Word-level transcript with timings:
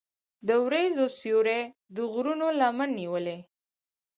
د 0.47 0.49
وریځو 0.65 1.05
سیوری 1.19 1.61
د 1.95 1.97
غرونو 2.11 2.47
لمن 2.59 2.89
نیولې. 2.99 3.37